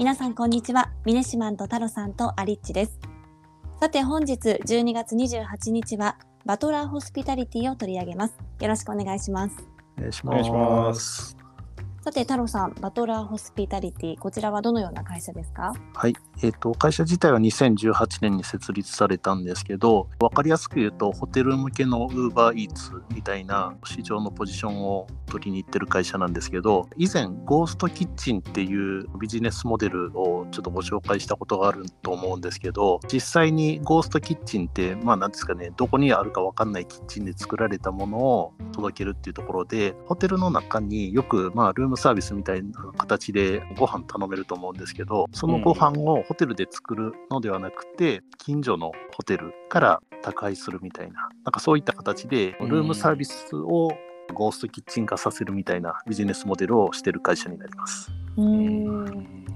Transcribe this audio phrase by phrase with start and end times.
[0.00, 0.90] 皆さんこんにちは。
[1.04, 2.98] ミネシマンとタロさんとアリッチです。
[3.78, 8.34] さて本日12月28日はバトラーホスピタリティを取り上げます。
[8.60, 9.56] よろしくお願いします。
[9.98, 11.39] お願いしお願いします。
[12.02, 15.74] さて太郎さんバトラーホスピタリティこちらはどのような会社ですか？
[15.92, 53.90] はい、えっ、と会社自体は2018年に設立されたんですけど、わかりやすく言うとホテル向けの Uber Eats みたいな市場のポジションを取りに行ってる会社なんですけど、以前ゴーストキッチンっていうビジネスモデルをちょっとご紹介したことがあると思うんですけど、実際にゴーストキッチンってまあなんですかね、どこにあるかわかんないキッチンで作られたものを届けるっていうところで、ホテルの中によくまあルームサービスみたいな形でご飯頼めると思うんですけど、そのご飯をホテルで作るのではなくて、近所のホテルから宅配するみたいな、なんかそういった形でルームサービスを
[54.34, 58.10] ゴーストキッチン化させるみたいなビジネスモデルをしている会社になります。
[58.36, 59.46] うーん。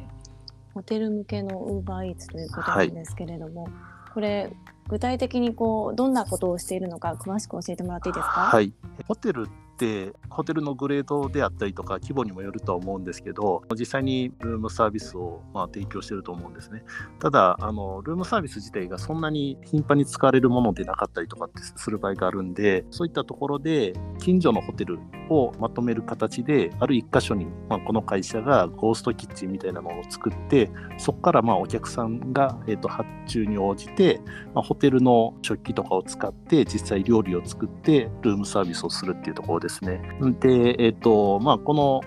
[0.75, 3.69] ホテル向けのウーバーイーツということなんですけれども、
[4.13, 4.51] これ
[4.89, 8.41] 具体的にこうどんなことをしているのか詳しく教えてもらっていいですか？
[8.41, 8.73] はい、
[9.07, 9.45] ホテルっ
[9.77, 16.85] てホテルのグレードであったりとか規模にもよるとは思うんですけど実際にルームサービスをま提供してると思うんですね。
[17.21, 34.21] ただあのルームサービス自体がそんなに頻繁に使われるものでなかったりとかってする場合があるんでそういったところで近所のホテルをまとめる形である一箇所に、まあ、この会社がゴーストキッチンみたいなのを作ってそこからまあお客さんが、えー、と発注に応じて、
[34.55, 39.74] まあ、ホテルの食器とかを使って実際料理を作ってルームサービスをするっていうところです。
[39.83, 40.01] ね。
[40.41, 42.03] で、えっ、と、まあ、この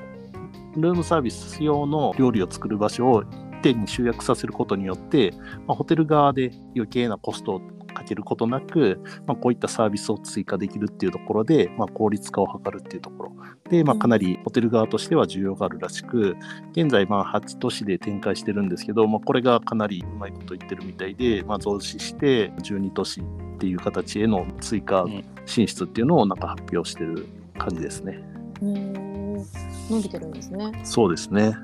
[0.75, 5.33] ルームサービス用の料理を作る場所を一点に集約させることによって、
[5.65, 7.61] まあ、ホテル側で余計なコストを
[7.97, 13.31] かけることなく、まあ、こういったサービスを追加できるっていうところで、まあ、効率化を図るっていうところ
[13.69, 16.37] で、まあ、かなりホテル側としては需要があるらしく
[16.73, 25.05] 現在まあ8都市で展開してるんですけど、まあ、これがかなりうまいこと言ってるみたいで、まあ、増資して12都市っていう形への追加
[25.47, 28.19] 進出っていうのをなんか発表してる感じですね。
[28.61, 29.33] うーん
[29.89, 31.55] 伸びてるんですねそうですね。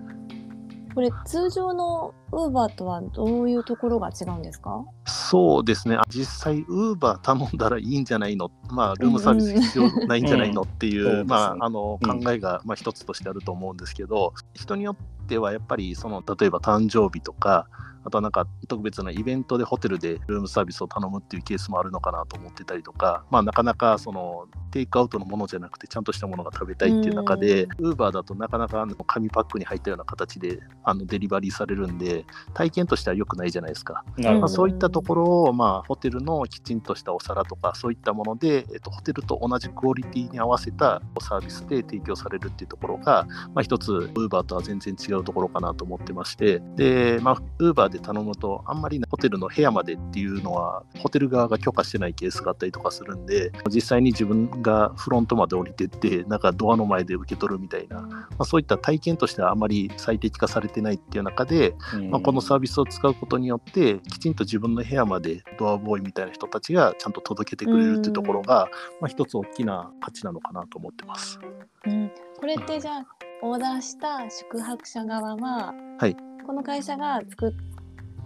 [0.95, 4.85] これ通常のウーバーとはどういうところが違うんですか？
[5.07, 5.97] そうですね。
[6.07, 11.27] 実際、ウーバー頼んだらいいんじゃないの、まあ、ルームサービス必要ないんじゃないのっていう、うん。
[11.27, 12.21] まあ、あのうん。
[12.23, 17.67] 考えが、まあ、一つとしてあると思うんですけど、人によってはやっぱり、その例えば誕生日とか、
[18.05, 34.03] あとはなんか特別なイベントでホテルでルームサービスを頼むっていうケースもあるのかなと思ってたりとか、まあ、なかなかそのテイクアウトのものじゃなくてちゃんとしたものが食べたいっていう中で、ウーバーだとなかなかあの紙パックに入ったような形であのデリバリーされるんで、体験としては良くないじゃないですか。
[34.17, 34.47] まあ。
[34.49, 62.09] そういったところを、まあ、ホテルのきちんとしたお皿とかそういったもので、えっと、ホテルと同じクオリティに合わせたサービスで提供されるっていうところが、まあ、一つ、ウーバーとは全然違うところかなと思ってまして、で、まあ、ウーバーで頼むと、あんまりホテルの部屋までっていうのは、ホテル側が許可してないケースがあったりとかするんで、実際に自分がフロントまで降りてって、なんかドアの前で受け取るみたいな、まあ、そういった体験としてはあまり最適化されてないっていう中で、うん。
[62.09, 68.69] まあ、このサービスを使うことによってきちんと自分の部屋までドアボーイみたいな人たちがちゃんと届けてくれるっていうところが、
[69.01, 71.39] まあ、一つ大きな価値なのかなと思ってます。
[71.85, 73.05] うん、これってじゃあ
[73.41, 76.15] オーダーした宿泊者側は、はい
[76.45, 77.53] この会社が作っ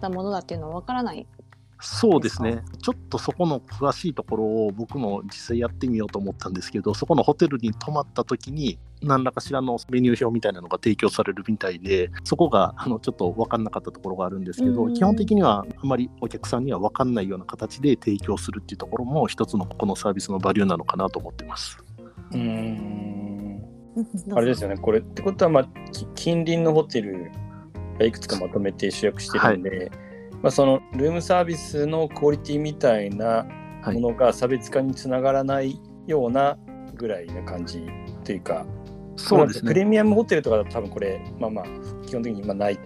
[0.00, 1.26] たものだっていうのはわからない。
[1.80, 2.62] そうですね。
[2.82, 14.94] ちょっとそこの詳しいところを僕も実際やってみようと思ったんですけどそこのホテルに泊まった時に何らかしらのメニュー表みたいなのが提供されるみたいでそこがあのちょっと分かんなかったところがあるんですけど、うん。
[14.94, 21.78] 基本的にはあまりお客さんには分かんないような形で提供するっていうところも一つのこのサービスのバリューなのかなと思ってます。
[22.32, 22.42] うーん。
[22.42, 22.44] う
[23.24, 23.48] ん
[24.32, 27.32] あれですよね、これってことは、まあ、き近隣のホテル
[27.98, 29.90] がいくつかまとめて集約してるんで、
[30.42, 33.46] まあ、そのルームサービスのクオリティみたいな
[33.82, 34.00] はい。
[34.00, 36.58] ものが差別化につながらないような
[36.96, 37.86] ぐらいな感じ
[38.24, 38.66] というか、
[39.16, 39.68] そうですね。
[39.72, 41.64] プレミアムホテルとかだと多分これ、まあまあ、
[42.06, 42.78] 基本的に今ない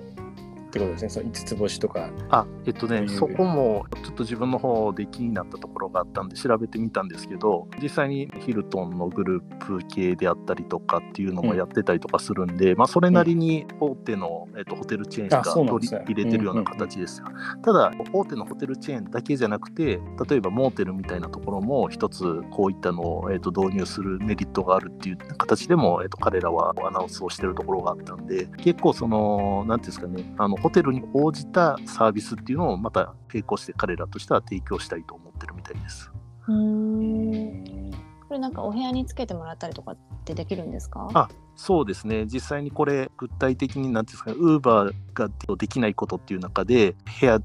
[0.72, 2.08] ってことですね、その5つ星とか。
[2.30, 17.20] あえっとね、うんそこもちょっと自分の方で気になったところがあったんで調べてみたんですけど実際にヒルトンのグループ系であったりとかっていうのもやってたりとかするんで、まあ、それなりに大手の、えっと、ホテルチェーンがあそうなんで取り入れてるような形です。
[17.20, 17.26] よ。
[17.62, 36.10] ただ大手のホテルチェーンだけじゃなくて例えばモーテルみたいなところも一つこういったのを、えっと、導入するメリットがあるっていう形でも、えっと、彼らはアナウンスをしてるところがあったんで結構その何ていうんですかねあのホテルに応じたサービスっていうのをまた並行して彼らとしては提供したいと思ってるみたいです。
[36.48, 37.90] うーん。
[38.28, 41.08] これなんかお部屋につけてもらったりとかってできるんですか？
[41.12, 42.24] あそうですね。
[42.26, 47.40] 実際にこれ具体的に何ていうんですかウーバーができないことっていう中で部屋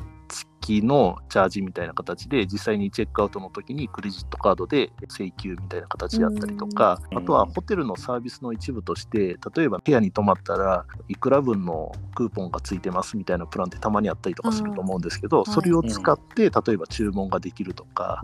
[0.68, 18.22] 付きのチャージみたいな形で実際にチェックアウトの時にクレジットカードで請求みたいな形であったりとか、あとはホテルのサービスの一部として例えば部屋に泊まったらいくら分のクーポンがついてますみたいなプランってたまにあったりとかすると思うんですけど、それを使って例えば注文ができるとか、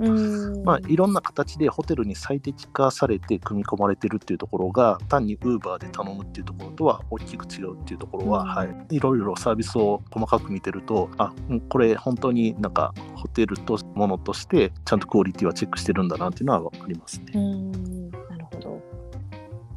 [0.66, 11.34] まあ、いろんな形でホテルに最適化されて組み込まれてるっていうところが単に Uber で頼むっていうところとは大きく違うっていうところは、はい、いろいろサービスを細かく見てるとあ
[11.70, 17.32] これ本当になんかホテルとものとしてちゃんとクオリティはチェックしてるんだなっていうのは分かりますね。
[17.36, 18.82] うんなるほど。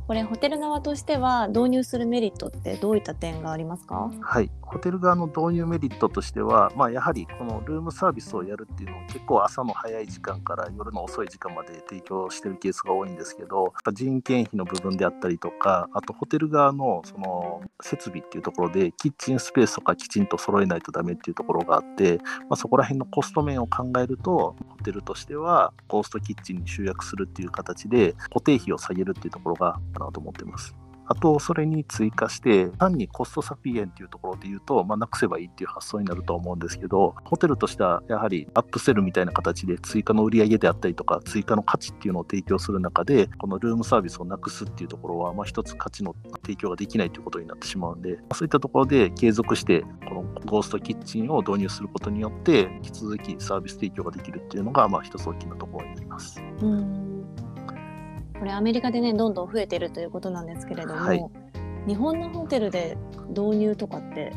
[0.06, 4.10] これホテル側としては導入するメリットってどういった点がありますか？
[4.20, 22.18] はいホテル側の導入メリットとしては、まあ、やはりこのルームサービスをやるっていうのを結構朝の早い時間から夜の遅い時間まで提供してるケースが多いんですけど人件費の部分であったりとかあとホテル側のその設備っていうところでキッチンスペースとかきちんと揃えないとダメっていうところがあって、
[22.48, 30.74] まあ、そこら辺のコスト面を考えるとホテルとしてはコーストキッチンに集約するっていう形で固定費を下げるっていうところがかなと思ってます。
[31.08, 56.42] あと、それに追加して、単にコスト削減っていうところで言うと、まあ、なくせばいいっていう発想になると思うんですけど、ホテルとしてはやはりアップセルみたいな形で追加の売り上げであったりとか、追加の価値っていうのを提供する中で、このルームサービスをなくすっていうところは、まあ、一つ価値の提供ができないということになってしまうんで、そういったところで継続して、このゴーストキッチンを導入することによって、引き続きサービス提供ができるっていうのが、まあ、一つ大きなところになります。
[56.62, 57.05] うん
[58.38, 61.24] これアメリカでねどんどん増えてるということなんですけれども、はい、
[61.86, 62.96] 日本のホテルで
[63.28, 64.32] 導入とかって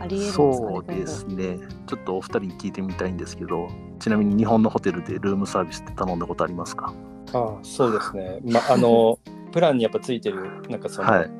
[0.00, 1.58] ありえるんですか、ね、そうですね。
[1.86, 3.68] ちょっとお二人に聞いてみたいんですけど
[3.98, 6.94] ちなみに日本のホテルでルームサービスって頼んだことありますか？
[7.32, 9.18] あそうですね、まあの
[9.52, 11.30] プランにやっぱついてるなんかその、はい、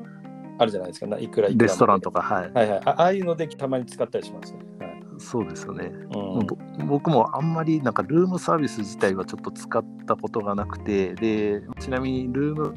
[0.57, 1.05] あるじゃないですか。
[1.17, 4.76] いくらいくらレストランとかはい、はいはい、ああいうのでたまに使ったりしますね、はい、
[5.19, 12.73] そうですよね、うん、僕もあんまりなんかルームサービス自体はちょっと使ったことがなくてでちなみにルーム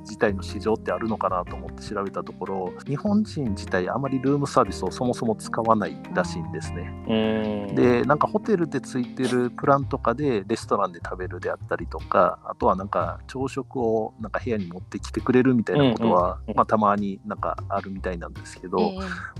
[0.00, 7.72] 自体の市場ってあるのかなと思って調べたところ日本人自体あまりルームサービスをそもそも使わないらしいんですね。
[7.74, 18.92] でなんかホテルでついてるプランとかでレストランで食べるであったりとかあとはなんか朝食をなんか部屋に持ってきてくれるみたいなことは、まあ、たまになんかあるみたいなんですけど、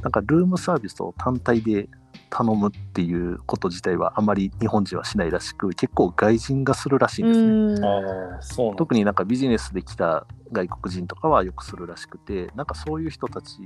[0.03, 1.89] なんかルームサービスを単体で
[2.31, 7.87] 頼むっていうこと自体はあまり日本人はしないらしく結構外人がするらしいんですね。
[7.87, 13.59] あそう特になんかビジネスで来た外国人とかはよくするらしくてなんかそういう人たち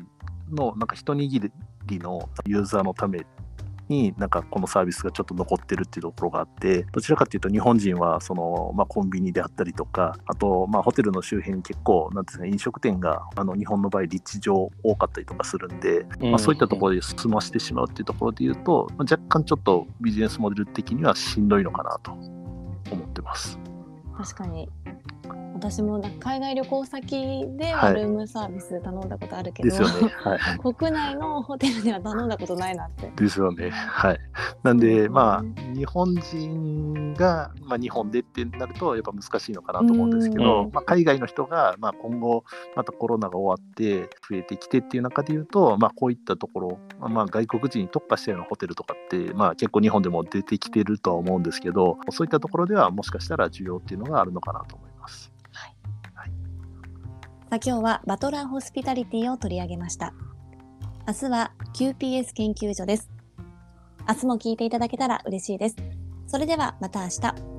[0.50, 1.50] のなんか一握
[1.86, 3.26] りのユーザーのため
[3.88, 22.12] になんかこのサービスがちょっと残ってるっていうところがあってどちらかというと日本人はその、まあ、コンビニであったりとかあと、まあ、ホテルの周辺に結構なんですか飲食店があの日本の場合立地上多かったりとかするんで、まあ、そういったところで済ましてしまうっていうところでいうと、まあ、若干ちょっとビジネスモデル的にはしんどいのかなと
[22.90, 23.58] 思ってます。
[24.16, 24.68] 確かに
[25.64, 33.10] 私も海外旅行先ではルームサービス頼んだことあるけど、はい、ねはい、国内のホテルでは頼んだことないなって。
[33.16, 33.70] ですよね。
[33.70, 34.20] はい。
[34.62, 42.44] なんで、まあ、日本人が、まあ、日本でってなると、やっぱ難しいのかなと思うんですけど、まあ、海外の人が、まあ、今後、
[42.76, 46.78] またコロナが終わって増えてきてっていう中でいうと、まあ、こういったところ、
[47.08, 54.93] まあ、外国人に特化したようなホテルとかって、まあ、結構日本でも出てきてるとは思うんですけど、そういったところではもしかしたら需要っていうのがあるのかなと思います。
[57.54, 60.12] さあ今日はバトラーホスピタリティを取り上げました。
[61.06, 63.08] 明日は QPS 研究所です。
[64.08, 65.76] 明日も聞いていただけたら嬉しいです。
[66.26, 67.53] それではまた明日。